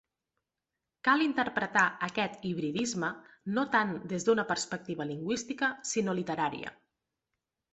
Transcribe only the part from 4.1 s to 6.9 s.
des d'una perspectiva lingüística sinó literària.